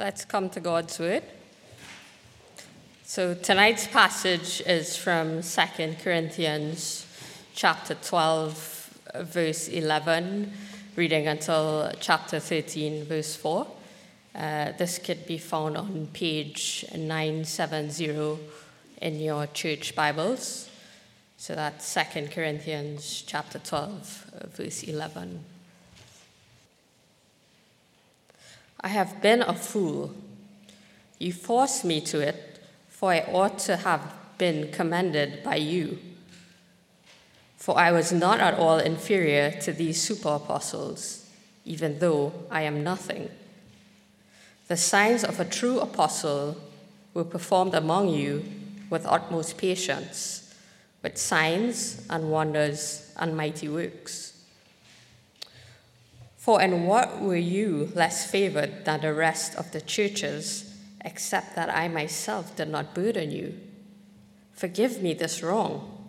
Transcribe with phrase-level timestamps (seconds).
[0.00, 1.24] Let's come to God's Word.
[3.04, 7.06] So tonight's passage is from 2 Corinthians
[7.54, 10.54] chapter 12, verse 11,
[10.96, 13.66] reading until chapter 13, verse 4.
[14.34, 18.38] Uh, this could be found on page 970
[19.02, 20.70] in your church Bibles.
[21.36, 25.44] So that's 2 Corinthians chapter 12, verse 11.
[28.82, 30.12] I have been a fool.
[31.18, 35.98] You forced me to it, for I ought to have been commended by you.
[37.56, 41.28] For I was not at all inferior to these super apostles,
[41.66, 43.28] even though I am nothing.
[44.68, 46.56] The signs of a true apostle
[47.12, 48.44] were performed among you
[48.88, 50.54] with utmost patience,
[51.02, 54.29] with signs and wonders and mighty works.
[56.50, 61.72] For in what were you less favored than the rest of the churches, except that
[61.72, 63.54] I myself did not burden you?
[64.50, 66.08] Forgive me this wrong.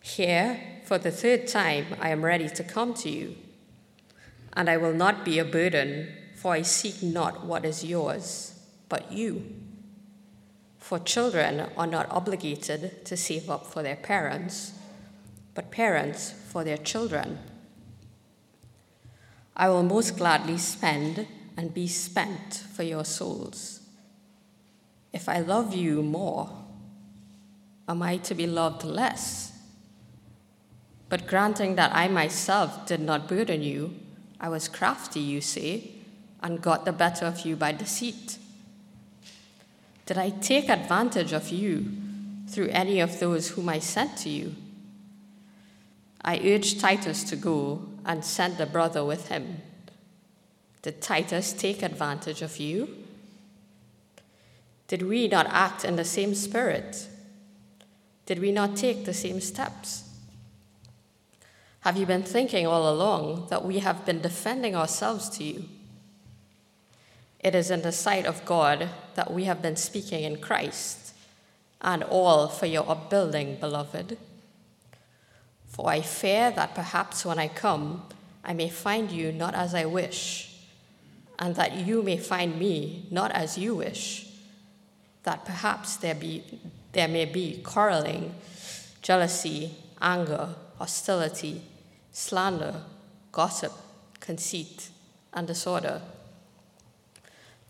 [0.00, 3.34] Here, for the third time, I am ready to come to you,
[4.52, 8.54] and I will not be a burden, for I seek not what is yours,
[8.88, 9.52] but you.
[10.78, 14.74] For children are not obligated to save up for their parents,
[15.54, 17.40] but parents for their children.
[19.56, 23.80] I will most gladly spend and be spent for your souls.
[25.12, 26.50] If I love you more,
[27.88, 29.52] am I to be loved less?
[31.08, 33.94] But granting that I myself did not burden you,
[34.40, 35.90] I was crafty, you say,
[36.42, 38.38] and got the better of you by deceit.
[40.06, 41.86] Did I take advantage of you
[42.48, 44.54] through any of those whom I sent to you?
[46.24, 49.62] I urged Titus to go and sent the brother with him.
[50.82, 52.96] Did Titus take advantage of you?
[54.88, 57.08] Did we not act in the same spirit?
[58.26, 60.08] Did we not take the same steps?
[61.80, 65.68] Have you been thinking all along that we have been defending ourselves to you?
[67.40, 71.12] It is in the sight of God that we have been speaking in Christ,
[71.80, 74.16] and all for your upbuilding, beloved.
[75.72, 78.02] For I fear that perhaps when I come,
[78.44, 80.54] I may find you not as I wish,
[81.38, 84.28] and that you may find me not as you wish,
[85.22, 86.44] that perhaps there, be,
[86.92, 88.34] there may be quarreling,
[89.00, 91.62] jealousy, anger, hostility,
[92.12, 92.82] slander,
[93.30, 93.72] gossip,
[94.20, 94.90] conceit,
[95.32, 96.02] and disorder.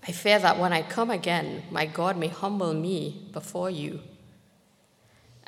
[0.07, 4.01] I fear that when I come again, my God may humble me before you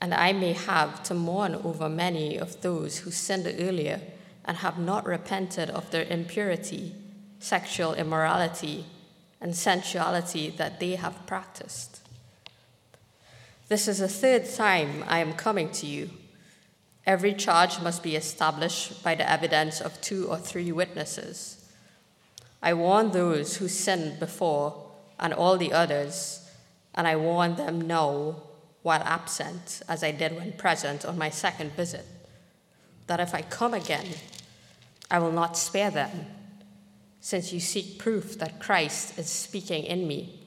[0.04, 4.03] and I may have to mourn over many of those who sinned earlier
[4.44, 6.94] and have not repented of their impurity,
[7.38, 8.84] sexual immorality,
[9.41, 12.03] and sensuality that they have practiced.
[13.69, 16.10] This is the third time I am coming to you.
[17.06, 21.64] Every charge must be established by the evidence of two or three witnesses.
[22.62, 24.84] I warn those who sinned before
[25.19, 26.47] and all the others,
[26.94, 28.34] and I warn them now
[28.84, 32.05] while absent, as I did when present on my second visit,
[33.06, 34.06] that if I come again,
[35.11, 36.27] I will not spare them,
[37.19, 40.39] since you seek proof that Christ is speaking in me.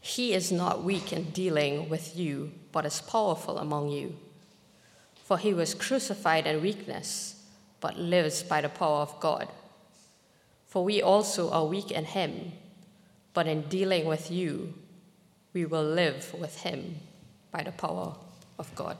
[0.00, 4.16] He is not weak in dealing with you, but is powerful among you.
[5.24, 7.40] For he was crucified in weakness,
[7.80, 9.46] but lives by the power of God.
[10.66, 12.50] For we also are weak in him,
[13.32, 14.74] but in dealing with you,
[15.52, 16.96] we will live with him
[17.50, 18.14] by the power
[18.58, 18.96] of God.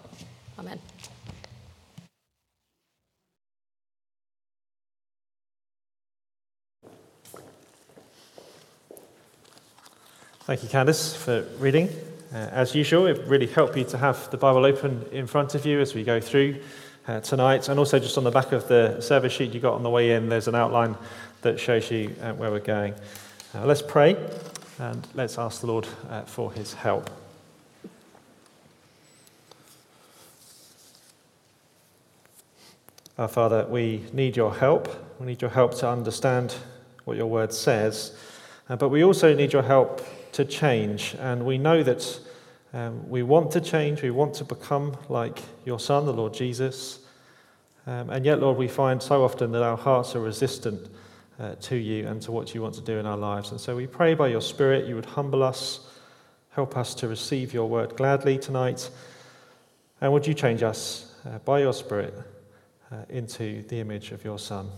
[0.58, 0.78] Amen.
[10.44, 11.88] Thank you, Candice, for reading.
[12.32, 15.64] Uh, as usual, it really helped you to have the Bible open in front of
[15.64, 16.60] you as we go through
[17.06, 17.68] uh, tonight.
[17.68, 20.12] And also, just on the back of the service sheet you got on the way
[20.12, 20.96] in, there's an outline
[21.42, 22.94] that shows you uh, where we're going.
[23.54, 24.16] Uh, let's pray.
[24.80, 27.10] And let's ask the Lord uh, for his help.
[33.18, 34.88] Our Father, we need your help.
[35.20, 36.54] We need your help to understand
[37.04, 38.16] what your word says.
[38.70, 40.00] Uh, but we also need your help
[40.32, 41.14] to change.
[41.20, 42.18] And we know that
[42.72, 44.00] um, we want to change.
[44.00, 47.00] We want to become like your Son, the Lord Jesus.
[47.86, 50.88] Um, and yet, Lord, we find so often that our hearts are resistant
[51.40, 53.50] uh, to you and to what you want to do in our lives.
[53.50, 55.88] And so we pray by your Spirit you would humble us,
[56.50, 58.90] help us to receive your word gladly tonight,
[60.00, 62.14] and would you change us uh, by your Spirit
[62.92, 64.68] uh, into the image of your Son.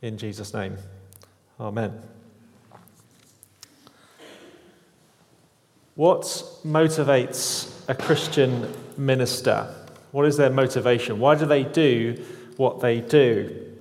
[0.00, 0.76] In Jesus' name,
[1.60, 2.02] Amen.
[5.94, 6.22] What
[6.64, 9.72] motivates a Christian minister?
[10.10, 11.20] What is their motivation?
[11.20, 12.24] Why do they do
[12.56, 13.71] what they do?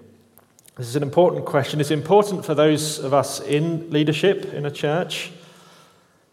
[0.78, 1.82] This is an important question.
[1.82, 5.32] It's important for those of us in leadership in a church.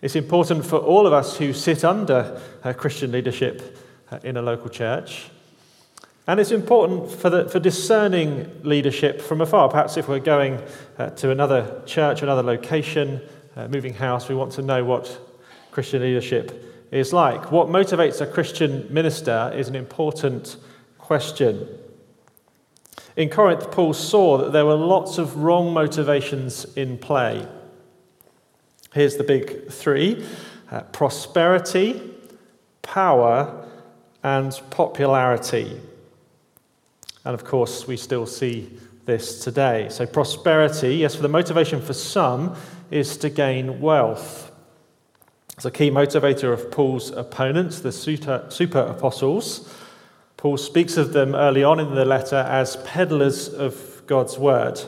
[0.00, 3.76] It's important for all of us who sit under uh, Christian leadership
[4.12, 5.28] uh, in a local church.
[6.28, 9.68] And it's important for, the, for discerning leadership from afar.
[9.70, 10.62] Perhaps if we're going
[10.98, 13.20] uh, to another church, another location,
[13.56, 15.18] uh, moving house, we want to know what
[15.72, 17.50] Christian leadership is like.
[17.50, 20.58] What motivates a Christian minister is an important
[20.96, 21.66] question.
[23.18, 27.48] In Corinth, Paul saw that there were lots of wrong motivations in play.
[28.94, 30.24] Here's the big three
[30.70, 32.00] uh, prosperity,
[32.82, 33.66] power,
[34.22, 35.80] and popularity.
[37.24, 39.88] And of course, we still see this today.
[39.90, 42.54] So, prosperity, yes, for the motivation for some
[42.88, 44.52] is to gain wealth.
[45.54, 49.74] It's a key motivator of Paul's opponents, the super, super apostles.
[50.38, 54.80] Paul speaks of them early on in the letter as peddlers of God's word,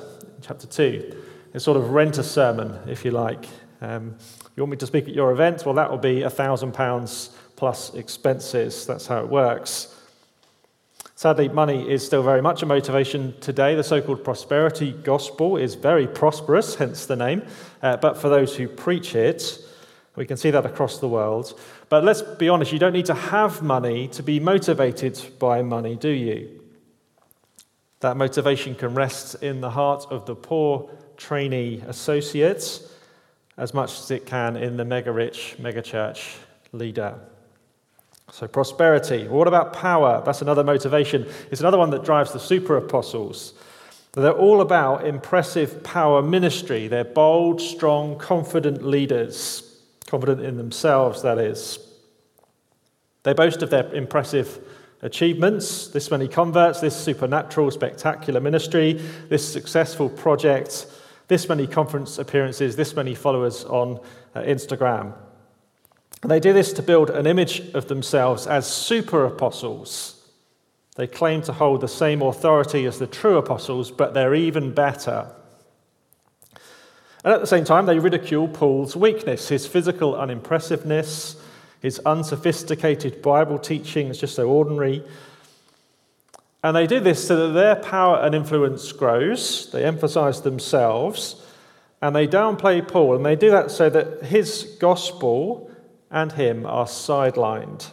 [0.43, 1.23] chapter 2.
[1.53, 3.47] It's sort of rent a sermon, if you like.
[3.81, 4.15] Um,
[4.55, 5.67] you want me to speak at your event?
[5.67, 8.87] Well, that will be a thousand pounds plus expenses.
[8.87, 9.93] That's how it works.
[11.17, 13.75] Sadly, money is still very much a motivation today.
[13.75, 17.43] The so called prosperity gospel is very prosperous, hence the name.
[17.83, 19.59] Uh, but for those who preach it,
[20.21, 21.59] we can see that across the world.
[21.89, 25.97] But let's be honest, you don't need to have money to be motivated by money,
[25.97, 26.61] do you?
[28.01, 32.83] That motivation can rest in the heart of the poor trainee associate
[33.57, 36.37] as much as it can in the mega rich, mega church
[36.73, 37.19] leader.
[38.31, 39.27] So, prosperity.
[39.27, 40.23] What about power?
[40.23, 41.27] That's another motivation.
[41.51, 43.55] It's another one that drives the super apostles.
[44.13, 46.89] They're all about impressive power ministry.
[46.89, 49.69] They're bold, strong, confident leaders
[50.11, 51.79] confident in themselves, that is.
[53.23, 54.61] They boast of their impressive
[55.03, 60.87] achievements this many converts, this supernatural, spectacular ministry, this successful project,
[61.29, 64.01] this many conference appearances, this many followers on
[64.35, 65.15] uh, Instagram.
[66.23, 70.17] And they do this to build an image of themselves as super apostles.
[70.97, 75.35] They claim to hold the same authority as the true apostles, but they're even better.
[77.25, 81.37] And at the same time, they ridicule Paul's weakness, his physical unimpressiveness,
[81.81, 85.05] his unsophisticated Bible teaching is just so ordinary.
[86.63, 89.71] And they do this so that their power and influence grows.
[89.71, 91.43] They emphasize themselves
[92.03, 93.17] and they downplay Paul.
[93.17, 95.71] And they do that so that his gospel
[96.11, 97.91] and him are sidelined.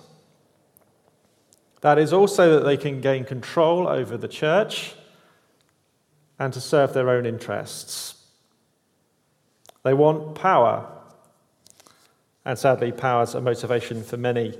[1.81, 4.95] That is also that they can gain control over the church
[6.39, 8.16] and to serve their own interests.
[9.87, 10.85] They want power.
[12.43, 14.53] And sadly, power is a motivation for many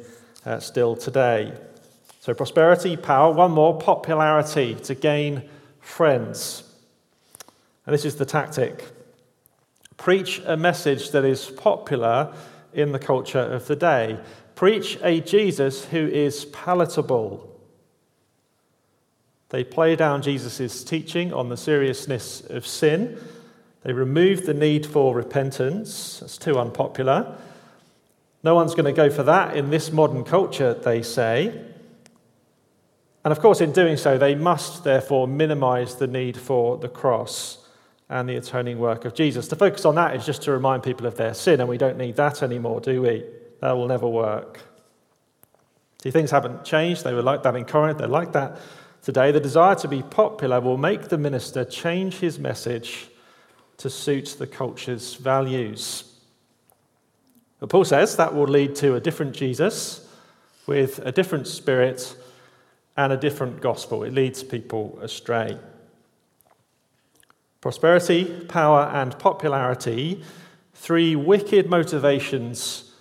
[0.45, 1.51] uh, still today.
[2.21, 5.44] So, prosperity, power, one more, popularity to gain
[5.81, 6.63] friends.
[7.85, 8.85] And this is the tactic
[9.97, 12.33] preach a message that is popular
[12.71, 14.18] in the culture of the day.
[14.56, 17.53] Preach a Jesus who is palatable.
[19.50, 23.19] They play down Jesus' teaching on the seriousness of sin
[23.84, 26.19] they removed the need for repentance.
[26.19, 27.38] That's too unpopular.
[28.43, 31.48] No one's going to go for that in this modern culture, they say.
[33.24, 37.57] And of course, in doing so, they must therefore minimize the need for the cross
[38.10, 39.50] and the atoning work of Jesus.
[39.50, 41.98] To focus on that is just to remind people of their sin, and we don't
[41.98, 43.25] need that anymore, do we?
[43.60, 44.62] That will never work.
[46.01, 47.03] See, things haven't changed.
[47.03, 48.60] They were like that in Corinth, they're like that
[49.01, 49.31] today.
[49.31, 53.10] The desire to be popular will make the minister change his message
[53.77, 56.03] to suit the culture's values.
[57.60, 60.07] But Paul says that will lead to a different Jesus
[60.65, 62.15] with a different spirit
[62.96, 64.03] and a different gospel.
[64.03, 65.57] It leads people astray.
[67.62, 70.24] Prosperity, power, and popularity,
[70.74, 72.91] three wicked motivations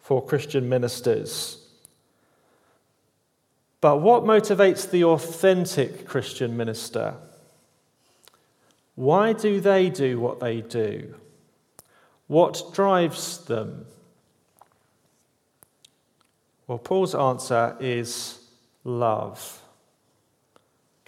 [0.00, 1.58] for Christian ministers.
[3.80, 7.14] But what motivates the authentic Christian minister?
[8.98, 11.14] Why do they do what they do?
[12.26, 13.86] What drives them?
[16.66, 18.40] Well, Paul's answer is
[18.82, 19.62] love.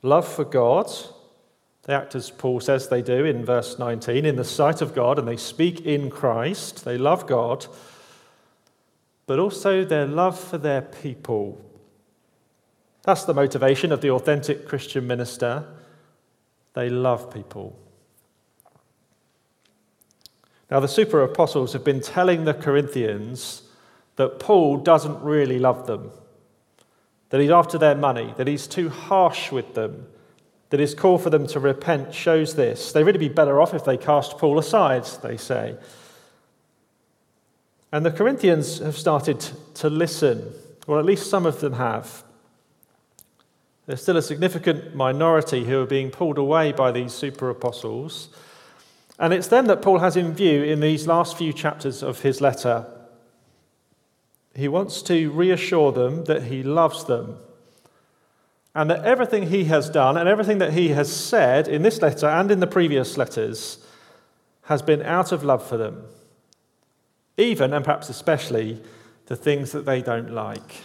[0.04, 0.88] Love for God.
[1.82, 5.18] They act as Paul says they do in verse 19, in the sight of God,
[5.18, 6.85] and they speak in Christ.
[6.85, 7.66] They love God,
[9.26, 11.61] but also their love for their people.
[13.02, 15.66] That's the motivation of the authentic Christian minister
[16.75, 17.79] they love people.
[20.71, 23.62] Now, the super apostles have been telling the Corinthians
[24.17, 26.12] that Paul doesn't really love them,
[27.31, 30.07] that he's after their money, that he's too harsh with them,
[30.69, 32.93] that his call for them to repent shows this.
[32.93, 35.77] They'd really be better off if they cast Paul aside, they say.
[37.91, 39.41] And the Corinthians have started
[39.75, 40.53] to listen,
[40.87, 42.23] or at least some of them have.
[43.90, 48.28] There's still a significant minority who are being pulled away by these super apostles.
[49.18, 52.40] And it's them that Paul has in view in these last few chapters of his
[52.40, 52.87] letter.
[54.54, 57.38] He wants to reassure them that he loves them
[58.76, 62.28] and that everything he has done and everything that he has said in this letter
[62.28, 63.85] and in the previous letters
[64.66, 66.04] has been out of love for them,
[67.37, 68.80] even and perhaps especially
[69.26, 70.76] the things that they don't like.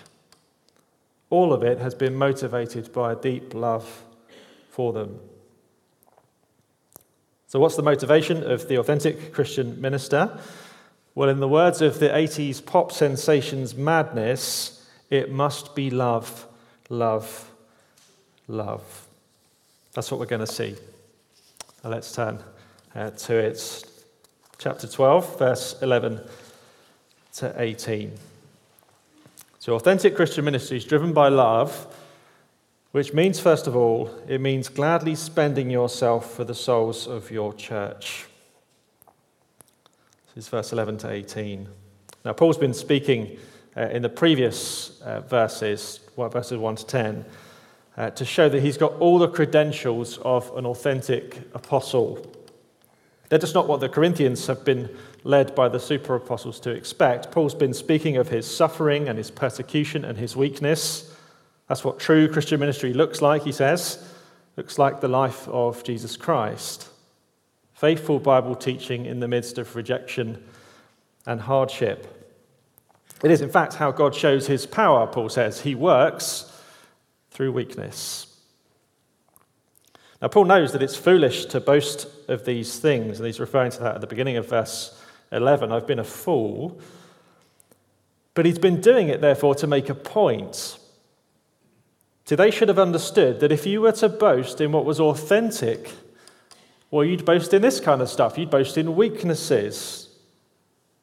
[1.29, 4.03] All of it has been motivated by a deep love
[4.69, 5.19] for them.
[7.47, 10.39] So, what's the motivation of the authentic Christian minister?
[11.15, 16.45] Well, in the words of the 80s pop sensations Madness, it must be love,
[16.89, 17.49] love,
[18.47, 19.07] love.
[19.93, 20.75] That's what we're going to see.
[21.83, 22.43] Now let's turn
[22.93, 23.85] uh, to it.
[24.57, 26.19] Chapter 12, verse 11
[27.35, 28.11] to 18.
[29.65, 31.87] So, authentic Christian ministry is driven by love
[32.91, 37.51] which means, first of all, it means gladly spending yourself for the souls of your
[37.51, 38.27] church.
[40.35, 41.67] This is verse 11 to 18.
[42.23, 43.39] Now, Paul's been speaking
[43.75, 47.25] uh, in the previous uh, verses, verses 1 to 10,
[47.97, 52.23] uh, to show that he's got all the credentials of an authentic apostle.
[53.29, 54.95] They're just not what the Corinthians have been
[55.25, 57.31] led by the super apostles to expect.
[57.31, 61.11] Paul's been speaking of his suffering and his persecution and his weakness.
[61.67, 64.07] That's what true Christian ministry looks like, he says.
[64.55, 66.89] Looks like the life of Jesus Christ.
[67.73, 70.43] Faithful Bible teaching in the midst of rejection
[71.25, 72.37] and hardship.
[73.23, 75.61] It is, in fact, how God shows his power, Paul says.
[75.61, 76.55] He works
[77.31, 78.27] through weakness.
[80.21, 83.79] Now, Paul knows that it's foolish to boast of these things, and he's referring to
[83.79, 85.01] that at the beginning of verse
[85.31, 85.71] 11.
[85.71, 86.79] I've been a fool.
[88.33, 90.77] But he's been doing it, therefore, to make a point.
[92.25, 95.91] See, they should have understood that if you were to boast in what was authentic,
[96.91, 98.37] well, you'd boast in this kind of stuff.
[98.37, 100.09] You'd boast in weaknesses,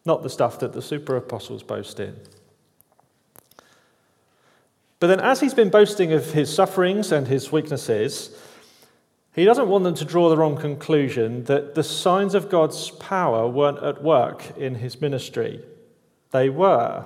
[0.04, 2.16] not the stuff that the super apostles boast in.
[5.00, 8.36] But then, as he's been boasting of his sufferings and his weaknesses,
[9.34, 13.48] he doesn't want them to draw the wrong conclusion that the signs of God's power
[13.48, 15.60] weren't at work in his ministry.
[16.30, 17.04] They were.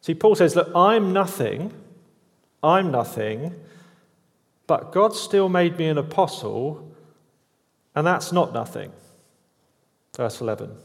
[0.00, 1.72] See, Paul says, Look, I'm nothing
[2.62, 3.54] I'm nothing,
[4.66, 6.92] but God still made me an apostle,
[7.94, 8.92] and that's not nothing.
[10.16, 10.76] Verse 11.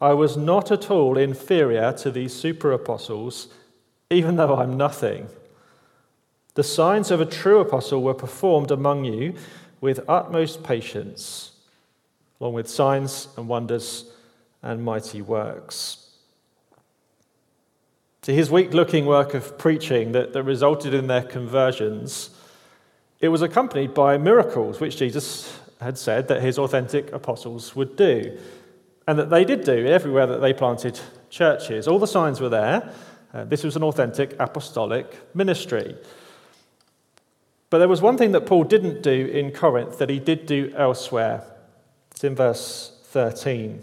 [0.00, 3.48] I was not at all inferior to these super apostles,
[4.10, 5.28] even though I'm nothing.
[6.58, 9.34] The signs of a true apostle were performed among you
[9.80, 11.52] with utmost patience,
[12.40, 14.10] along with signs and wonders
[14.60, 16.08] and mighty works.
[18.22, 22.30] To his weak looking work of preaching that, that resulted in their conversions,
[23.20, 28.36] it was accompanied by miracles, which Jesus had said that his authentic apostles would do,
[29.06, 30.98] and that they did do everywhere that they planted
[31.30, 31.86] churches.
[31.86, 32.92] All the signs were there.
[33.32, 35.94] Uh, this was an authentic apostolic ministry.
[37.70, 40.72] But there was one thing that Paul didn't do in Corinth that he did do
[40.76, 41.44] elsewhere.
[42.10, 43.82] It's in verse 13.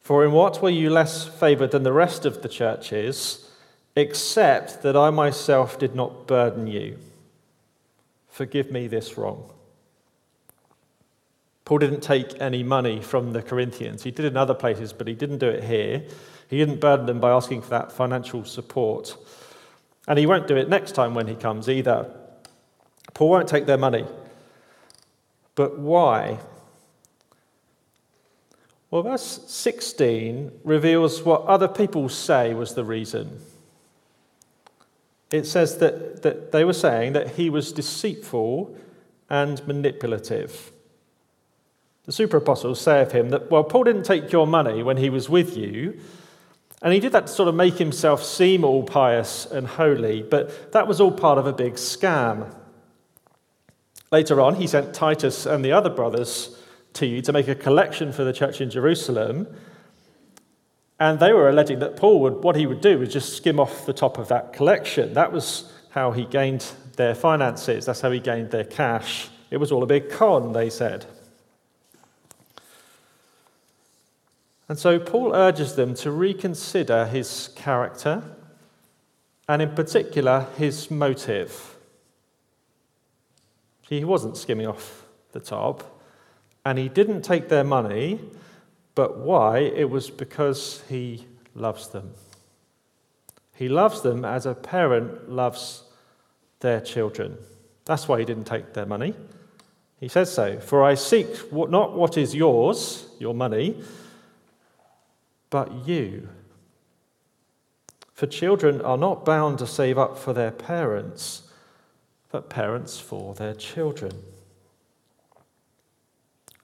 [0.00, 3.50] For in what were you less favored than the rest of the churches,
[3.94, 6.98] except that I myself did not burden you?
[8.28, 9.50] Forgive me this wrong.
[11.64, 14.02] Paul didn't take any money from the Corinthians.
[14.02, 16.02] He did in other places, but he didn't do it here.
[16.48, 19.16] He didn't burden them by asking for that financial support.
[20.10, 22.10] And he won't do it next time when he comes either.
[23.14, 24.04] Paul won't take their money.
[25.54, 26.40] But why?
[28.90, 33.38] Well, verse 16 reveals what other people say was the reason.
[35.30, 38.76] It says that, that they were saying that he was deceitful
[39.28, 40.72] and manipulative.
[42.06, 45.08] The super apostles say of him that, well, Paul didn't take your money when he
[45.08, 46.00] was with you,
[46.82, 50.72] and he did that to sort of make himself seem all pious and holy, but
[50.72, 52.54] that was all part of a big scam.
[54.10, 56.56] Later on, he sent Titus and the other brothers
[56.94, 59.46] to you to make a collection for the church in Jerusalem.
[60.98, 63.86] And they were alleging that Paul would, what he would do was just skim off
[63.86, 65.14] the top of that collection.
[65.14, 69.28] That was how he gained their finances, that's how he gained their cash.
[69.50, 71.06] It was all a big con, they said.
[74.70, 78.22] And so Paul urges them to reconsider his character
[79.48, 81.74] and, in particular, his motive.
[83.80, 86.00] He wasn't skimming off the top,
[86.64, 88.20] and he didn't take their money,
[88.94, 89.58] but why?
[89.58, 92.14] It was because he loves them.
[93.56, 95.82] He loves them as a parent loves
[96.60, 97.38] their children.
[97.86, 99.14] That's why he didn't take their money.
[99.98, 100.60] He says so.
[100.60, 103.82] For I seek not what is yours, your money,
[105.50, 106.28] but you.
[108.12, 111.42] For children are not bound to save up for their parents,
[112.30, 114.12] but parents for their children.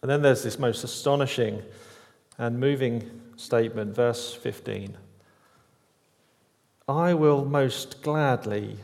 [0.03, 1.63] And then there's this most astonishing
[2.39, 4.97] and moving statement, verse 15.
[6.89, 8.77] I will most gladly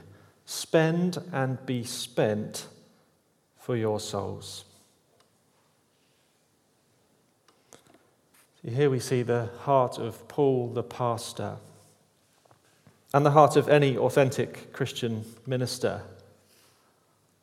[0.44, 2.66] spend and be spent
[3.56, 4.64] for your souls.
[8.64, 11.56] Here we see the heart of Paul the pastor
[13.12, 16.02] and the heart of any authentic Christian minister.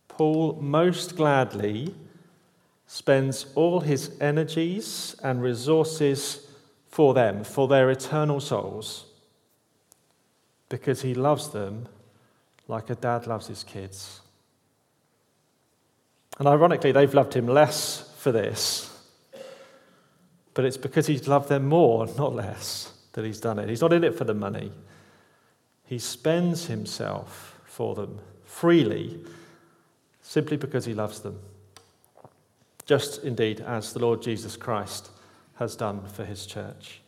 [0.08, 1.94] Paul most gladly
[2.88, 6.48] spends all his energies and resources
[6.88, 9.06] for them, for their eternal souls,
[10.70, 11.88] because he loves them
[12.68, 14.22] like a dad loves his kids.
[16.40, 18.89] And ironically, they've loved him less for this
[20.54, 23.70] but it's because he's loved them more, not less, that he's done it.
[23.70, 24.72] He's not in it for the money.
[25.86, 29.20] He spends himself for them freely
[30.22, 31.40] simply because he loves them.
[32.86, 35.10] Just indeed as the Lord Jesus Christ
[35.56, 37.02] has done for his church.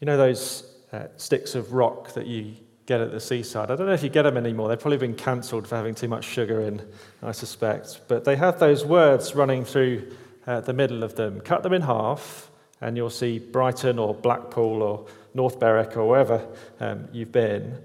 [0.00, 2.54] You know those uh, sticks of rock that you
[2.88, 3.70] get at the seaside.
[3.70, 4.70] I don't know if you get them anymore.
[4.70, 6.80] They've probably been cancelled for having too much sugar in,
[7.22, 8.00] I suspect.
[8.08, 10.10] But they have those words running through
[10.46, 11.42] uh, the middle of them.
[11.42, 16.48] Cut them in half, and you'll see Brighton or Blackpool or North Berwick or wherever
[16.80, 17.76] um, you've been.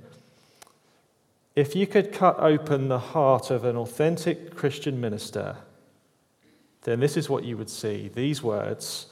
[1.54, 5.58] If you could cut open the heart of an authentic Christian minister,
[6.84, 9.08] then this is what you would see these words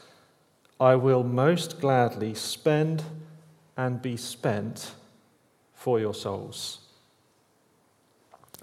[0.79, 3.03] I will most gladly spend
[3.75, 4.93] and be spent
[5.81, 6.77] for your souls.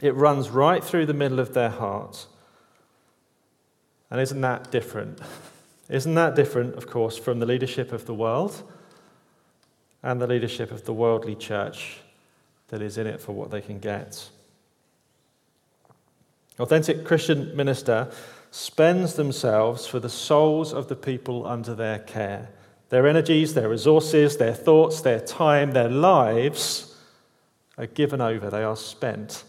[0.01, 2.27] It runs right through the middle of their heart.
[4.09, 5.21] And isn't that different?
[5.89, 8.63] Isn't that different, of course, from the leadership of the world
[10.03, 12.01] and the leadership of the worldly church
[12.69, 14.29] that is in it for what they can get?
[16.59, 18.11] Authentic Christian minister
[18.51, 22.51] spends themselves for the souls of the people under their care.
[22.91, 26.88] Their energies, their resources, their thoughts, their time, their lives
[27.79, 29.45] are given over, they are spent.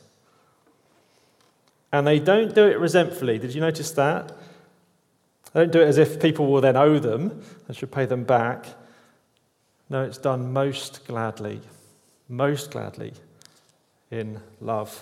[1.92, 3.40] And they don't do it resentfully.
[3.40, 4.38] Did you notice that?
[5.54, 8.24] They don't do it as if people will then owe them and should pay them
[8.24, 8.66] back.
[9.90, 11.62] No, it's done most gladly,
[12.28, 13.14] most gladly
[14.12, 15.02] in love.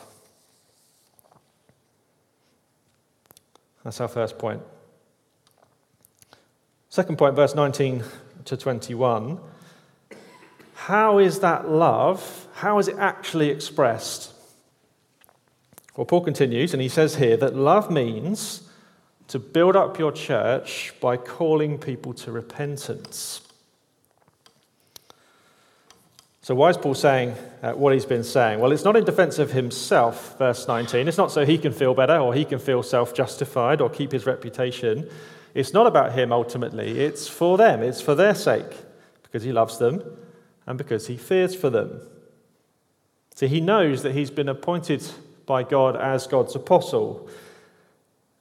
[3.83, 4.61] That's our first point.
[6.89, 8.03] Second point, verse 19
[8.45, 9.39] to 21.
[10.85, 14.33] How is that love how is it actually expressed?
[15.95, 18.67] Well, Paul continues, and he says here that love means
[19.27, 23.41] to build up your church by calling people to repentance.
[26.41, 28.59] So, why is Paul saying uh, what he's been saying?
[28.59, 31.07] Well, it's not in defense of himself, verse 19.
[31.07, 34.11] It's not so he can feel better or he can feel self justified or keep
[34.11, 35.07] his reputation.
[35.53, 36.99] It's not about him ultimately.
[37.01, 38.73] It's for them, it's for their sake,
[39.21, 40.01] because he loves them
[40.67, 42.01] and because he fears for them.
[43.33, 45.03] So he knows that he's been appointed
[45.45, 47.29] by God as God's apostle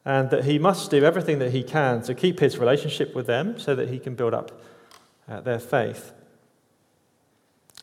[0.04, 3.58] and that he must do everything that he can to keep his relationship with them
[3.58, 4.60] so that he can build up
[5.28, 6.12] uh, their faith.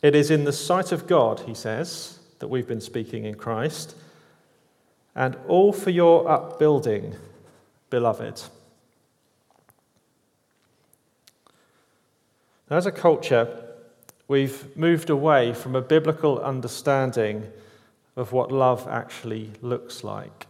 [0.01, 3.95] It is in the sight of God, he says, that we've been speaking in Christ,
[5.15, 7.15] and all for your upbuilding,
[7.89, 8.41] beloved.
[12.69, 13.62] Now, as a culture,
[14.33, 17.47] we've moved away from a biblical understanding
[18.15, 20.47] of what love actually looks like.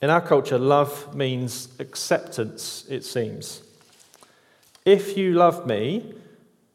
[0.00, 3.62] In our culture, love means acceptance, it seems.
[4.86, 6.14] If you love me,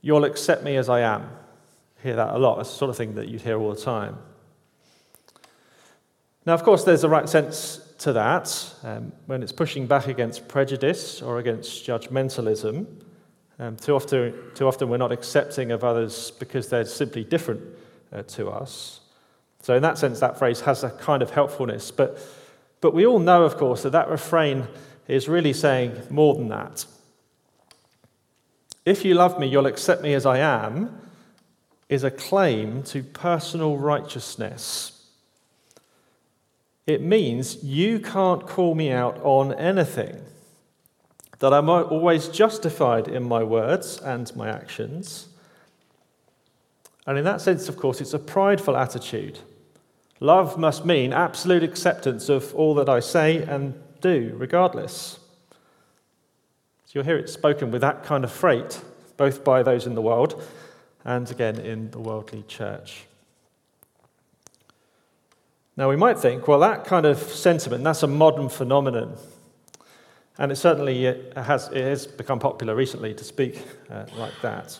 [0.04, 1.23] you'll accept me as I am.
[1.23, 2.60] I hear that a lot.
[2.60, 4.19] It's the sort of thing that you'd hear all the time.
[6.45, 10.47] Now, of course, there's a right sense to that um, when it's pushing back against
[10.47, 12.86] prejudice or against judgmentalism.
[13.62, 17.62] Um, too, often, too often we're not accepting of others because they're simply different
[18.12, 19.02] uh, to us.
[19.62, 21.91] So, in that sense, that phrase has a kind of helpfulness.
[21.91, 22.17] But,
[22.82, 24.67] but we all know, of course, that that refrain
[25.08, 26.86] is really saying more than that.
[28.84, 31.00] If you love me, you'll accept me as I am,
[31.88, 35.06] is a claim to personal righteousness.
[36.88, 40.19] It means you can't call me out on anything,
[41.41, 45.27] that I'm always justified in my words and my actions.
[47.08, 49.39] And in that sense, of course, it's a prideful attitude.
[50.19, 55.17] Love must mean absolute acceptance of all that I say and do, regardless.
[56.86, 58.80] So you'll hear it spoken with that kind of freight,
[59.17, 60.43] both by those in the world
[61.04, 63.06] and again in the worldly church.
[65.75, 69.17] Now, we might think, well, that kind of sentiment, that's a modern phenomenon.
[70.38, 71.04] And it certainly
[71.36, 74.80] has, it has become popular recently to speak uh, like that.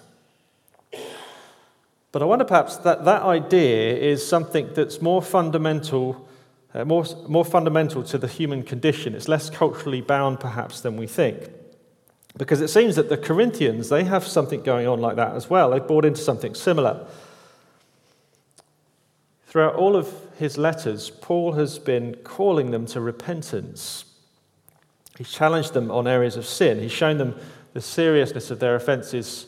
[2.12, 6.28] But I wonder perhaps that that idea is something that's more fundamental,
[6.74, 9.16] uh, more, more fundamental to the human condition.
[9.16, 11.50] It's less culturally bound perhaps than we think.
[12.38, 15.72] Because it seems that the Corinthians, they have something going on like that as well.
[15.72, 17.06] They've bought into something similar.
[19.48, 24.06] Throughout all of his letters, Paul has been calling them to repentance.
[25.22, 26.80] He's challenged them on areas of sin.
[26.80, 27.36] He's shown them
[27.74, 29.46] the seriousness of their offences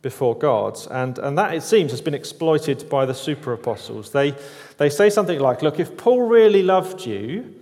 [0.00, 0.78] before God.
[0.92, 4.12] And, and that, it seems, has been exploited by the super apostles.
[4.12, 4.36] They,
[4.76, 7.52] they say something like, Look, if Paul really loved you,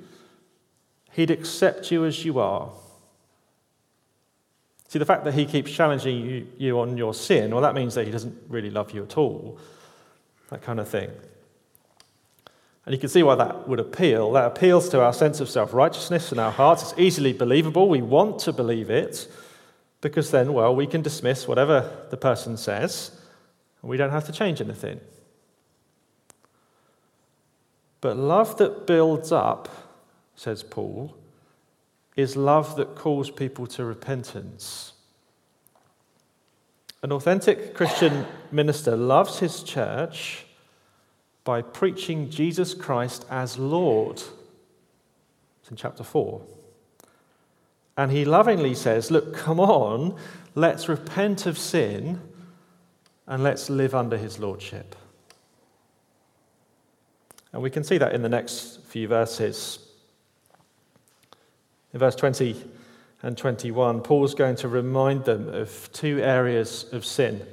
[1.13, 2.73] he'd accept you as you are.
[4.89, 7.95] See, the fact that he keeps challenging you, you on your sin, well, that means
[7.95, 9.59] that he doesn't really love you at all.
[10.51, 11.11] That kind of thing.
[12.87, 14.33] And you can see why that would appeal.
[14.33, 16.83] That appeals to our sense of self righteousness in our hearts.
[16.85, 17.89] It's easily believable.
[17.89, 19.29] We want to believe it
[20.01, 23.11] because then, well, we can dismiss whatever the person says
[23.83, 25.01] and we don't have to change anything.
[28.01, 29.69] But love that builds up,
[30.37, 31.17] says Paul,
[32.15, 34.93] is love that calls people to repentance.
[37.03, 40.46] An authentic Christian minister loves his church
[41.47, 44.17] by preaching Jesus Christ as Lord.
[44.17, 46.43] It's in chapter 4.
[47.97, 50.17] And he lovingly says, Look, come on,
[50.57, 52.21] let's repent of sin
[53.29, 54.97] and let's live under his lordship.
[57.53, 59.79] And we can see that in the next few verses.
[61.95, 62.57] In verse 20
[63.23, 67.47] and 21, Paul's going to remind them of two areas of sin.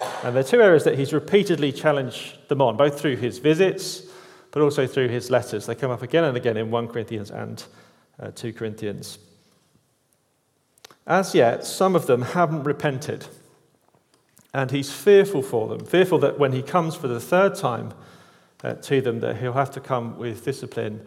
[0.00, 4.02] And there are two areas that he's repeatedly challenged them on, both through his visits,
[4.50, 5.66] but also through his letters.
[5.66, 7.64] They come up again and again in 1 Corinthians and
[8.20, 9.18] uh, 2 Corinthians.
[11.06, 13.26] As yet, some of them haven't repented.
[14.52, 17.92] And he's fearful for them, fearful that when he comes for the third time
[18.64, 21.06] uh, to them, that he'll have to come with discipline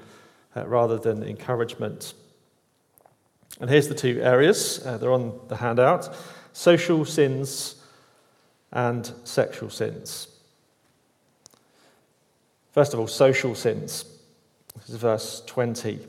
[0.56, 2.14] uh, rather than encouragement.
[3.60, 4.86] And here's the two areas.
[4.86, 6.16] Uh, they're on the handout
[6.54, 7.79] social sins
[8.72, 10.28] and sexual sins.
[12.72, 14.06] First of all, social sins.
[14.76, 16.00] This is verse 20.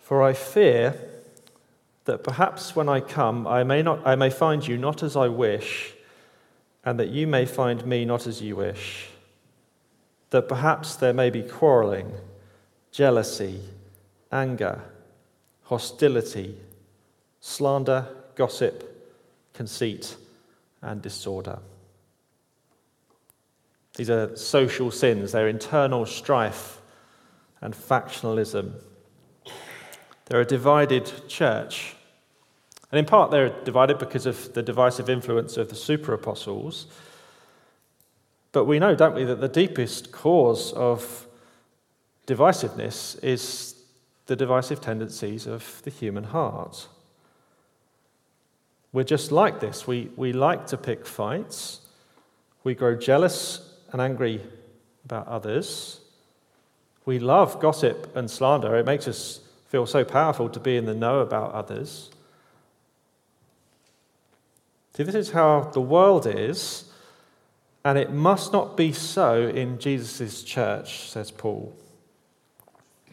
[0.00, 0.94] For I fear
[2.06, 5.28] that perhaps when I come, I may, not, I may find you not as I
[5.28, 5.92] wish,
[6.84, 9.08] and that you may find me not as you wish.
[10.30, 12.10] That perhaps there may be quarreling,
[12.92, 13.60] jealousy,
[14.32, 14.80] anger,
[15.64, 16.56] hostility,
[17.40, 18.06] slander,
[18.38, 19.12] gossip,
[19.52, 20.16] conceit,
[20.80, 21.58] and disorder.
[23.96, 26.80] These are social sins, they're internal strife
[27.60, 28.72] and factionalism
[30.28, 31.96] they're a divided church.
[32.92, 36.86] And in part, they're divided because of the divisive influence of the super apostles.
[38.52, 41.26] But we know, don't we, that the deepest cause of
[42.26, 43.74] divisiveness is
[44.26, 46.88] the divisive tendencies of the human heart.
[48.92, 49.86] We're just like this.
[49.86, 51.80] We, we like to pick fights.
[52.64, 53.60] We grow jealous
[53.92, 54.42] and angry
[55.04, 56.00] about others.
[57.04, 58.76] We love gossip and slander.
[58.76, 62.10] It makes us feel so powerful to be in the know about others.
[64.94, 66.90] See, this is how the world is,
[67.84, 71.74] and it must not be so in Jesus' church, says Paul.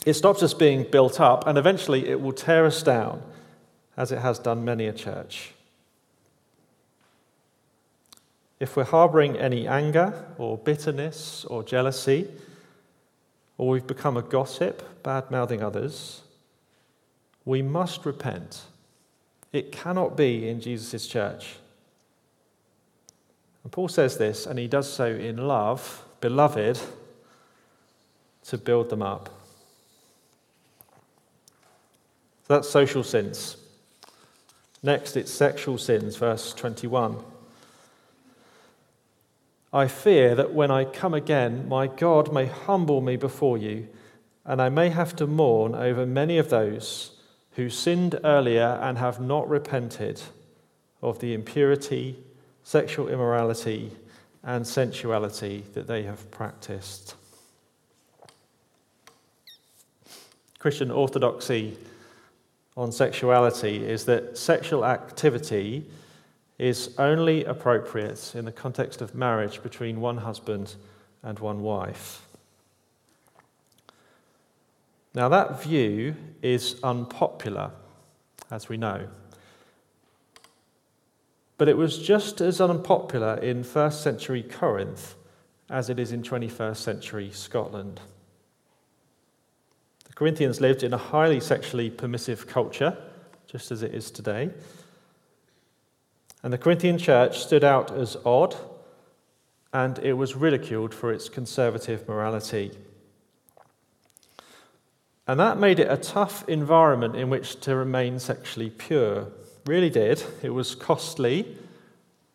[0.05, 3.21] It stops us being built up, and eventually it will tear us down,
[3.97, 5.53] as it has done many a church.
[8.59, 12.27] If we're harboring any anger or bitterness or jealousy,
[13.57, 16.21] or we've become a gossip, bad mouthing others,
[17.43, 18.63] we must repent.
[19.53, 21.55] It cannot be in Jesus' church.
[23.63, 26.79] And Paul says this, and he does so in love, beloved,
[28.45, 29.29] to build them up.
[32.47, 33.57] So that's social sins.
[34.83, 37.17] Next, it's sexual sins, verse 21.
[39.75, 43.89] I fear that when I come again, my God may humble me before you,
[44.45, 47.11] and I may have to mourn over many of those
[47.57, 50.21] who sinned earlier and have not repented
[51.01, 52.15] of the impurity,
[52.63, 53.91] sexual immorality,
[54.43, 57.15] and sensuality that they have practiced.
[60.57, 61.77] Christian orthodoxy
[62.77, 65.83] on sexuality is that sexual activity
[66.57, 70.75] is only appropriate in the context of marriage between one husband
[71.21, 72.21] and one wife.
[75.13, 77.71] Now, that view is unpopular,
[78.51, 79.07] as we know.
[81.57, 85.15] But it was just as unpopular in first century Corinth
[85.69, 87.99] as it is in 21st century Scotland.
[90.05, 92.97] The Corinthians lived in a highly sexually permissive culture,
[93.47, 94.51] just as it is today.
[96.45, 98.55] And the Corinthian church stood out as odd,
[99.73, 102.71] and it was ridiculed for its conservative morality.
[105.25, 109.29] And that made it a tough environment in which to remain sexually pure.
[109.65, 110.23] Really did.
[110.43, 111.57] It was costly.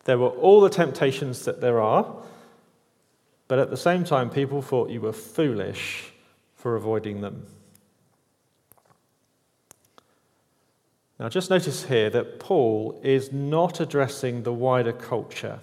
[0.06, 2.12] There were all the temptations that there are.
[3.46, 6.10] But at the same time, people thought you were foolish
[6.56, 7.46] for avoiding them.
[11.20, 15.60] Now, just notice here that Paul is not addressing the wider culture,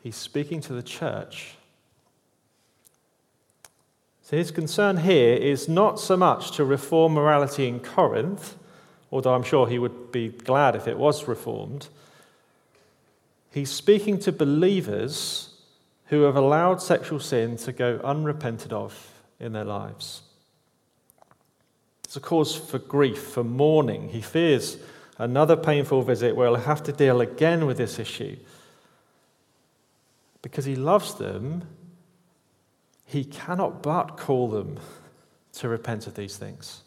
[0.00, 1.56] he's speaking to the church.
[4.22, 8.56] So, his concern here is not so much to reform morality in Corinth,
[9.10, 11.88] although I'm sure he would be glad if it was reformed.
[13.52, 15.52] He's speaking to believers
[16.06, 19.10] who have allowed sexual sin to go unrepented of
[19.40, 20.22] in their lives.
[22.14, 24.10] It's a cause for grief, for mourning.
[24.10, 24.76] He fears
[25.18, 28.36] another painful visit where he'll have to deal again with this issue.
[30.40, 31.64] Because he loves them,
[33.04, 34.78] he cannot but call them
[35.54, 36.82] to repent of these things.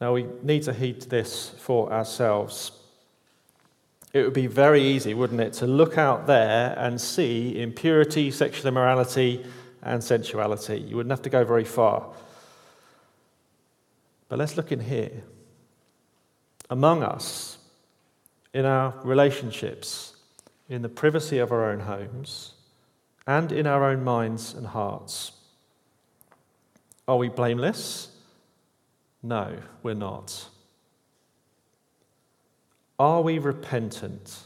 [0.00, 2.72] Now, we need to heed this for ourselves.
[4.12, 8.66] It would be very easy, wouldn't it, to look out there and see impurity, sexual
[8.66, 9.44] immorality,
[9.82, 10.78] and sensuality.
[10.78, 12.12] You wouldn't have to go very far.
[14.28, 15.22] But let's look in here.
[16.68, 17.58] Among us,
[18.54, 20.16] in our relationships,
[20.68, 22.52] in the privacy of our own homes,
[23.26, 25.32] and in our own minds and hearts.
[27.08, 28.08] Are we blameless?
[29.22, 30.48] No, we're not.
[32.98, 34.40] Are we repentant?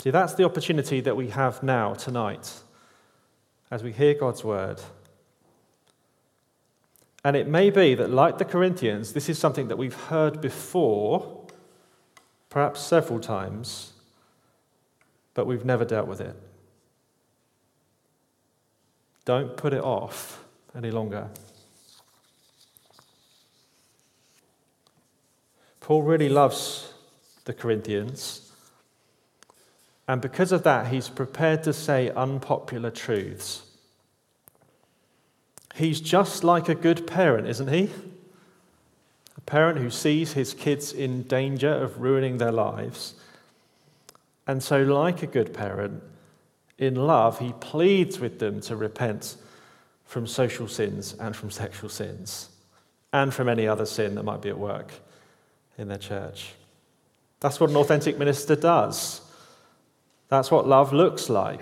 [0.00, 2.62] See, that's the opportunity that we have now, tonight
[3.70, 4.80] as we hear God's word.
[7.24, 11.46] And it may be that, like the Corinthians, this is something that we've heard before,
[12.48, 13.92] perhaps several times,
[15.34, 16.34] but we've never dealt with it.
[19.24, 21.28] Don't put it off any longer.
[25.80, 26.94] Paul really loves
[27.44, 28.49] the Corinthians.
[30.10, 33.62] And because of that, he's prepared to say unpopular truths.
[35.76, 37.90] He's just like a good parent, isn't he?
[39.36, 43.14] A parent who sees his kids in danger of ruining their lives.
[44.48, 46.02] And so, like a good parent,
[46.76, 49.36] in love, he pleads with them to repent
[50.06, 52.48] from social sins and from sexual sins
[53.12, 54.90] and from any other sin that might be at work
[55.78, 56.54] in their church.
[57.38, 59.20] That's what an authentic minister does.
[60.30, 61.60] That's what love looks like.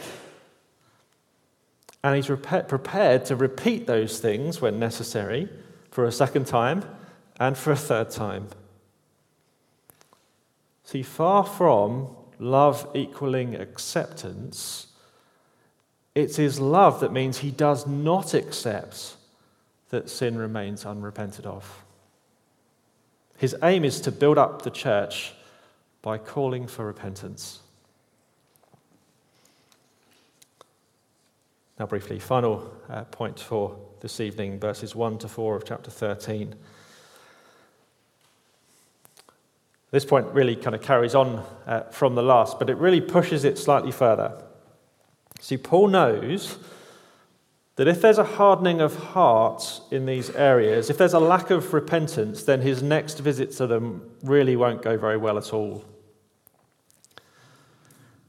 [2.04, 5.48] And he's prepared to repeat those things when necessary
[5.90, 6.84] for a second time
[7.40, 8.48] and for a third time.
[10.84, 14.86] See, far from love equaling acceptance,
[16.14, 19.16] it's his love that means he does not accept
[19.90, 21.84] that sin remains unrepented of.
[23.38, 25.32] His aim is to build up the church
[26.02, 27.60] by calling for repentance.
[31.78, 36.56] Now, briefly, final uh, point for this evening, verses 1 to 4 of chapter 13.
[39.92, 43.44] This point really kind of carries on uh, from the last, but it really pushes
[43.44, 44.42] it slightly further.
[45.38, 46.58] See, Paul knows
[47.76, 51.72] that if there's a hardening of heart in these areas, if there's a lack of
[51.72, 55.84] repentance, then his next visit to them really won't go very well at all.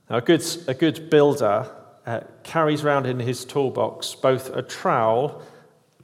[0.07, 1.67] Now, a good, a good builder
[2.09, 5.43] uh, carries around in his toolbox both a trowel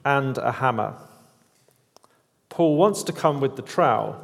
[0.04, 0.94] and a hammer.
[2.48, 4.16] Paul wants to come with the trowel.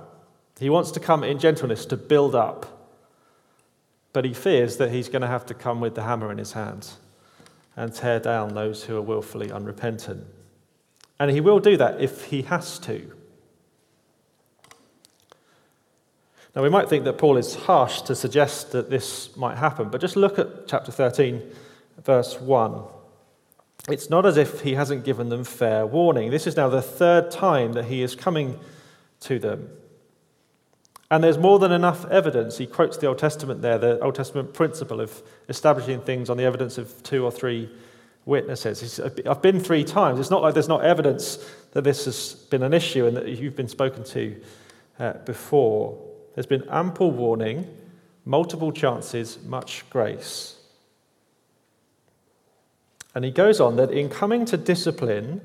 [0.60, 2.88] He wants to come in gentleness to build up.
[4.12, 6.52] But he fears that he's going to have to come with the hammer in his
[6.52, 6.98] hands
[7.76, 10.24] and tear down those who are willfully unrepentant.
[11.18, 13.12] And he will do that if he has to.
[16.54, 20.00] Now, we might think that Paul is harsh to suggest that this might happen, but
[20.00, 21.42] just look at chapter 13,
[21.98, 22.83] verse 1.
[23.88, 26.31] It's not as if he hasn't given them fair warning.
[26.31, 28.59] This is now the third time that he is coming
[29.20, 29.70] to them.
[31.11, 32.59] And there's more than enough evidence.
[32.59, 36.44] He quotes the Old Testament there, the Old Testament principle of establishing things on the
[36.44, 37.70] evidence of two or three
[38.24, 38.78] witnesses.
[38.78, 40.20] Says, I've been three times.
[40.20, 43.57] It's not like there's not evidence that this has been an issue and that you've
[43.57, 44.40] been spoken to
[44.98, 45.98] uh, before.
[46.35, 47.66] There's been ample warning,
[48.24, 50.57] multiple chances, much grace.
[53.14, 55.42] And he goes on that in coming to discipline,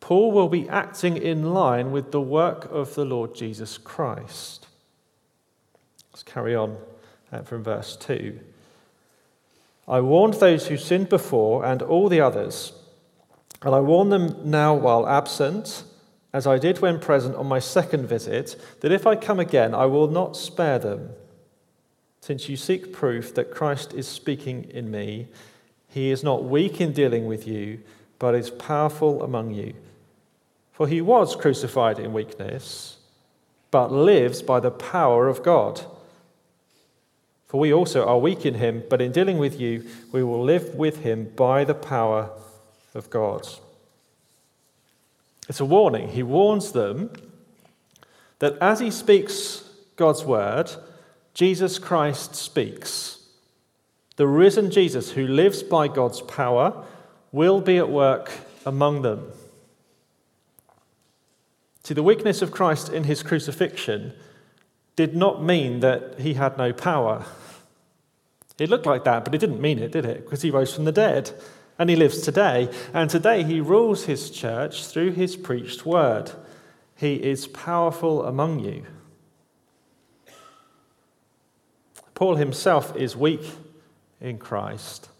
[0.00, 4.66] Paul will be acting in line with the work of the Lord Jesus Christ.
[6.12, 6.76] Let's carry on
[7.32, 8.38] uh, from verse 2.
[9.88, 12.72] I warned those who sinned before and all the others,
[13.62, 15.84] and I warn them now while absent,
[16.32, 19.86] as I did when present on my second visit, that if I come again, I
[19.86, 21.10] will not spare them.
[22.20, 25.28] Since you seek proof that Christ is speaking in me,
[25.92, 27.80] he is not weak in dealing with you,
[28.18, 29.74] but is powerful among you.
[30.72, 32.96] For he was crucified in weakness,
[33.70, 35.82] but lives by the power of God.
[37.46, 40.74] For we also are weak in him, but in dealing with you, we will live
[40.74, 42.30] with him by the power
[42.94, 43.46] of God.
[45.46, 46.08] It's a warning.
[46.08, 47.10] He warns them
[48.38, 50.70] that as he speaks God's word,
[51.34, 53.21] Jesus Christ speaks.
[54.22, 56.84] The risen Jesus, who lives by God's power,
[57.32, 58.30] will be at work
[58.64, 59.32] among them.
[61.82, 64.12] See, the weakness of Christ in his crucifixion
[64.94, 67.24] did not mean that he had no power.
[68.60, 70.22] It looked like that, but it didn't mean it, did it?
[70.22, 71.32] Because he rose from the dead
[71.76, 72.68] and he lives today.
[72.94, 76.30] And today he rules his church through his preached word.
[76.94, 78.86] He is powerful among you.
[82.14, 83.42] Paul himself is weak
[84.22, 85.10] in Christ.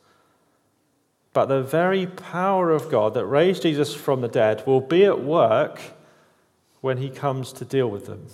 [1.35, 5.23] But the very power of God that raised Jesus from the dead will be at
[5.23, 5.81] work
[6.81, 8.27] when he comes to deal with them.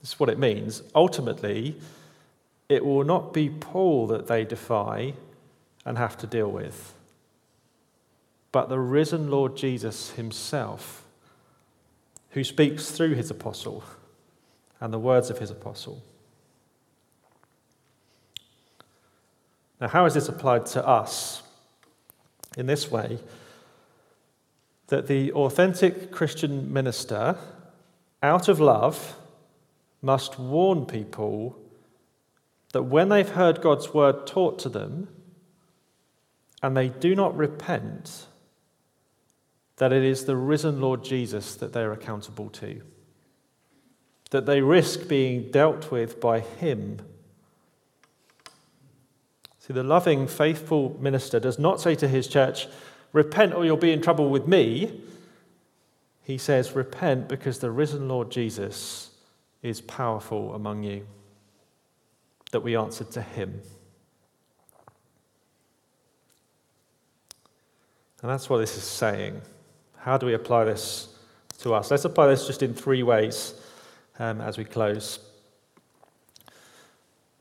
[0.00, 0.82] This is what it means.
[0.94, 1.76] Ultimately,
[2.68, 5.14] it will not be Paul that they defy
[5.84, 6.94] and have to deal with,
[8.50, 11.04] but the risen Lord Jesus himself,
[12.30, 13.84] who speaks through his apostle
[14.80, 16.02] and the words of his apostle.
[19.82, 21.42] Now, how is this applied to us?
[22.56, 23.18] In this way,
[24.86, 27.36] that the authentic Christian minister,
[28.22, 29.16] out of love,
[30.00, 31.58] must warn people
[32.72, 35.08] that when they've heard God's word taught to them
[36.62, 38.26] and they do not repent,
[39.78, 42.82] that it is the risen Lord Jesus that they're accountable to.
[44.30, 47.00] That they risk being dealt with by Him.
[49.62, 52.66] See, the loving, faithful minister does not say to his church,
[53.12, 55.02] Repent or you'll be in trouble with me.
[56.24, 59.10] He says, Repent because the risen Lord Jesus
[59.62, 61.06] is powerful among you,
[62.50, 63.62] that we answered to him.
[68.20, 69.42] And that's what this is saying.
[69.98, 71.14] How do we apply this
[71.58, 71.88] to us?
[71.88, 73.54] Let's apply this just in three ways
[74.18, 75.20] um, as we close.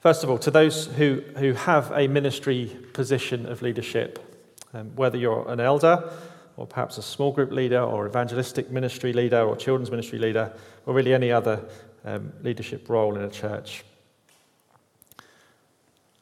[0.01, 4.17] First of all, to those who, who have a ministry position of leadership,
[4.73, 6.12] um, whether you're an elder
[6.58, 10.54] or perhaps a small group leader or evangelistic ministry leader or children's ministry leader,
[10.87, 11.63] or really any other
[12.04, 13.83] um, leadership role in a church.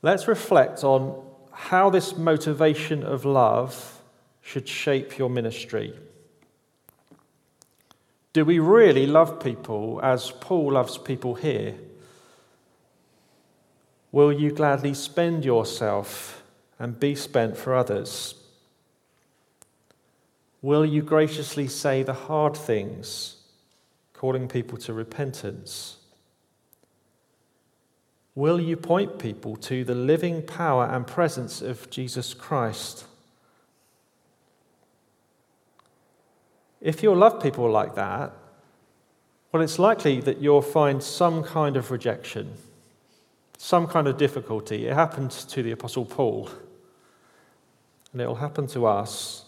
[0.01, 4.01] Let's reflect on how this motivation of love
[4.41, 5.97] should shape your ministry.
[8.33, 11.75] Do we really love people as Paul loves people here?
[14.11, 16.43] Will you gladly spend yourself
[16.79, 18.35] and be spent for others?
[20.61, 23.37] Will you graciously say the hard things
[24.13, 25.97] calling people to repentance?
[28.35, 33.05] Will you point people to the living power and presence of Jesus Christ?
[36.81, 38.33] If you'll love people like that,
[39.51, 42.53] well, it's likely that you'll find some kind of rejection,
[43.61, 44.87] some kind of difficulty.
[44.87, 46.49] It happened to the Apostle Paul,
[48.13, 49.45] and it will happen to us.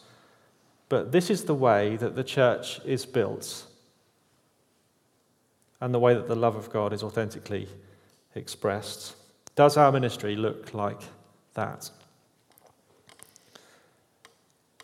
[0.89, 3.65] But this is the way that the church is built,
[5.79, 7.69] and the way that the love of God is authentically
[8.35, 9.15] expressed.
[9.55, 11.01] Does our ministry look like
[11.53, 11.89] that?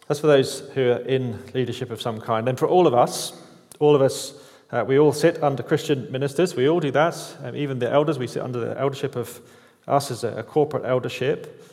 [0.07, 2.47] That's for those who are in leadership of some kind.
[2.47, 3.33] And for all of us,
[3.79, 4.41] all of us,
[4.71, 6.55] uh, we all sit under Christian ministers.
[6.55, 7.37] We all do that.
[7.43, 9.39] Um, even the elders, we sit under the eldership of
[9.87, 11.63] us as a, a corporate eldership.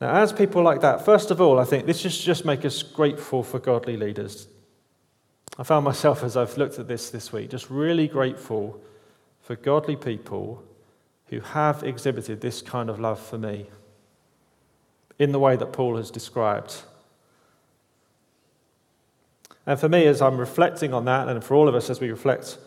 [0.00, 2.82] Now, as people like that, first of all, I think this should just make us
[2.82, 4.48] grateful for godly leaders.
[5.58, 8.78] I found myself, as I've looked at this this week, just really grateful
[9.40, 10.62] for godly people
[11.28, 13.66] who have exhibited this kind of love for me
[15.18, 16.82] in the way that Paul has described.
[19.66, 22.10] And for me, as I'm reflecting on that, and for all of us as we
[22.10, 22.58] reflect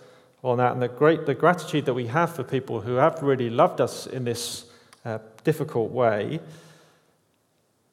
[0.43, 3.49] on that, and the great the gratitude that we have for people who have really
[3.49, 4.65] loved us in this
[5.05, 6.39] uh, difficult way,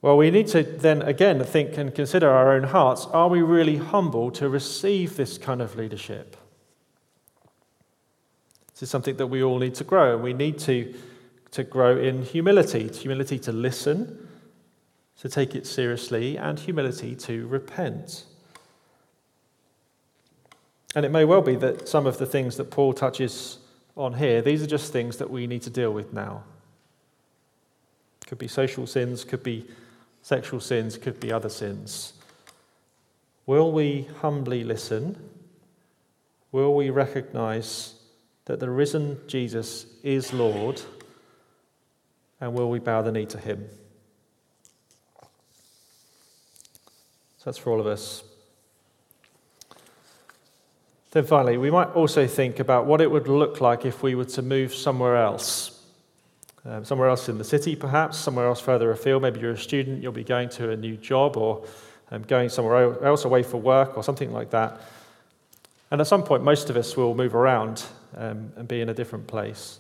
[0.02, 3.07] well, we need to then again think and consider our own hearts.
[3.07, 6.36] Are we really humble to receive this kind of leadership?
[8.72, 10.14] This is something that we all need to grow.
[10.14, 10.94] And we need to,
[11.52, 14.28] to grow in humility humility to listen,
[15.20, 18.26] to take it seriously, and humility to repent.
[20.97, 23.59] And it may well be that some of the things that Paul touches
[23.99, 26.42] on here, these are just things that we need to deal with now.
[28.26, 29.66] Could be social sins, could be
[30.22, 32.14] sexual sins, could be other sins.
[33.44, 35.18] Will we humbly listen?
[36.51, 38.01] Will we recognize
[38.47, 40.80] that the risen Jesus is Lord?
[42.40, 43.68] And will we bow the knee to him?
[47.36, 48.22] So that's for all of us.
[51.17, 54.27] Then finally, we might also think about what it would look like if we were
[54.27, 55.83] to move somewhere else.
[56.67, 59.23] Um, somewhere else in the city, perhaps, somewhere else further afield.
[59.23, 61.64] Maybe you're a student, you'll be going to a new job or
[62.11, 64.79] um, going somewhere else away for work or something like that.
[65.91, 67.83] And at some point, most of us will move around
[68.14, 69.79] um, and be in a different place.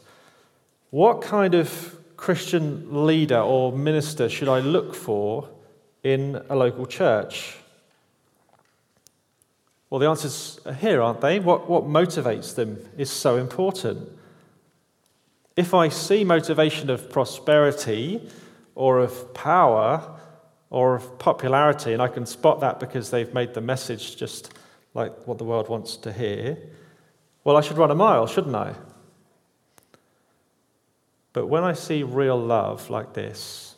[0.88, 5.50] What kind of Christian leader or minister should I look for
[6.02, 7.58] in a local church?
[9.88, 11.38] Well, the answers are here, aren't they?
[11.38, 14.08] What, what motivates them is so important.
[15.54, 18.28] If I see motivation of prosperity
[18.74, 20.18] or of power
[20.70, 24.52] or of popularity, and I can spot that because they've made the message just
[24.92, 26.58] like what the world wants to hear,
[27.44, 28.74] well, I should run a mile, shouldn't I?
[31.32, 33.76] But when I see real love like this,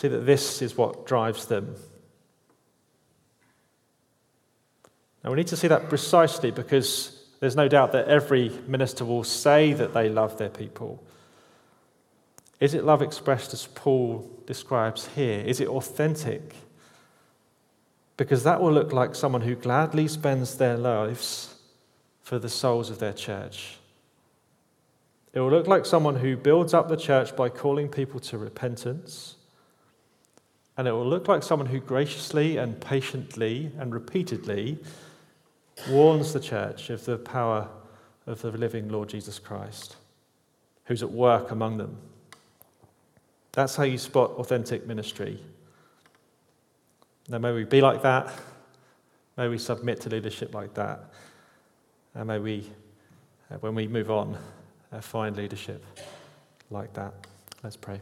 [0.00, 1.76] See that this is what drives them.
[5.22, 9.24] Now, we need to see that precisely because there's no doubt that every minister will
[9.24, 11.02] say that they love their people.
[12.58, 15.40] Is it love expressed as Paul describes here?
[15.40, 16.54] Is it authentic?
[18.16, 21.54] Because that will look like someone who gladly spends their lives
[22.22, 23.76] for the souls of their church.
[25.32, 29.36] It will look like someone who builds up the church by calling people to repentance
[30.80, 34.78] and it will look like someone who graciously and patiently and repeatedly
[35.88, 37.68] warns the church of the power
[38.26, 39.96] of the living Lord Jesus Christ,
[40.84, 41.96] who's at work among them.
[43.52, 45.42] That's how you spot authentic ministry.
[47.28, 48.32] Now, may we be like that.
[49.36, 51.04] May we submit to leadership like that.
[52.14, 52.70] And may we,
[53.50, 54.36] uh, when we move on,
[54.92, 55.84] uh, find leadership
[56.70, 57.14] like that.
[57.62, 58.00] Let's pray.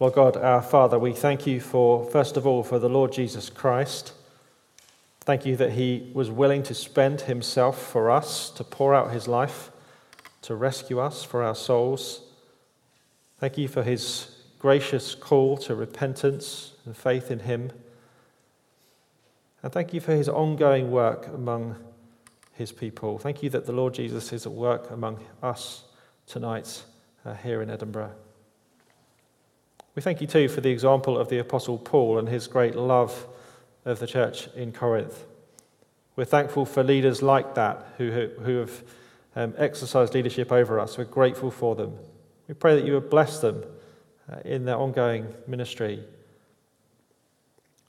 [0.00, 3.48] Lord God, our Father, we thank you for, first of all, for the Lord Jesus
[3.48, 4.12] Christ.
[5.20, 9.28] Thank you that he was willing to spend himself for us, to pour out his
[9.28, 9.70] life,
[10.42, 12.22] to rescue us for our souls.
[13.38, 17.70] Thank you for his gracious call to repentance and faith in him.
[19.62, 21.76] And thank you for his ongoing work among
[22.52, 23.18] his people.
[23.18, 25.84] Thank you that the Lord Jesus is at work among us
[26.26, 26.82] tonight
[27.24, 28.23] uh, here in Edinburgh.
[29.94, 33.28] We thank you too for the example of the Apostle Paul and his great love
[33.84, 35.24] of the church in Corinth.
[36.16, 38.82] We're thankful for leaders like that who, who have
[39.36, 40.98] um, exercised leadership over us.
[40.98, 41.96] We're grateful for them.
[42.48, 43.64] We pray that you would bless them
[44.30, 46.02] uh, in their ongoing ministry.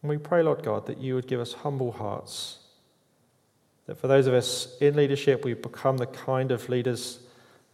[0.03, 2.60] And we pray, Lord God, that you would give us humble hearts.
[3.88, 7.20] That for those of us in leadership, we become the kind of leaders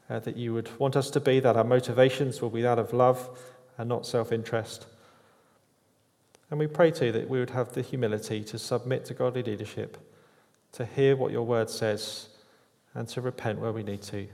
[0.09, 2.93] uh, that you would want us to be, that our motivations will be that of
[2.93, 3.29] love
[3.81, 4.85] and not self interest.
[6.51, 9.97] And we pray too that we would have the humility to submit to godly leadership,
[10.73, 12.29] to hear what your word says,
[12.93, 14.27] and to repent where we need to.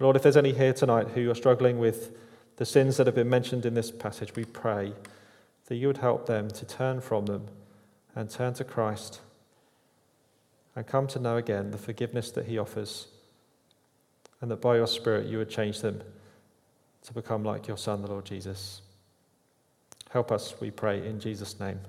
[0.00, 2.16] Lord, if there's any here tonight who are struggling with
[2.56, 4.94] the sins that have been mentioned in this passage, we pray
[5.66, 7.48] that you would help them to turn from them
[8.14, 9.20] and turn to Christ
[10.74, 13.08] and come to know again the forgiveness that he offers,
[14.40, 16.00] and that by your Spirit you would change them
[17.08, 18.82] to become like your Son, the Lord Jesus.
[20.10, 21.80] Help us, we pray, in Jesus' name.